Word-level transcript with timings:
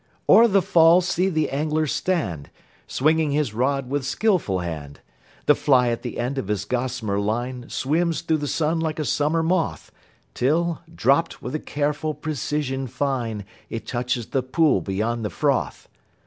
o'er 0.27 0.47
the 0.47 0.63
fall 0.63 0.99
see 0.99 1.29
the 1.29 1.51
angler 1.51 1.85
stand, 1.85 2.49
Swinging 2.87 3.29
his 3.29 3.53
rod 3.53 3.87
with 3.87 4.03
skilful 4.03 4.61
hand; 4.61 4.99
The 5.45 5.53
fly 5.53 5.89
at 5.89 6.01
the 6.01 6.17
end 6.17 6.39
of 6.39 6.47
his 6.47 6.65
gossamer 6.65 7.19
line 7.19 7.69
Swims 7.69 8.21
through 8.21 8.37
the 8.39 8.47
sun 8.47 8.79
like 8.79 8.97
a 8.97 9.05
summer 9.05 9.43
moth, 9.43 9.91
Till, 10.33 10.81
dropt 10.91 11.43
with 11.43 11.53
a 11.53 11.59
careful 11.59 12.15
precision 12.15 12.87
fine, 12.87 13.45
It 13.69 13.85
touches 13.85 14.25
the 14.29 14.41
pool 14.41 14.81
beyond 14.81 15.23
the 15.23 15.29
froth. 15.29 15.87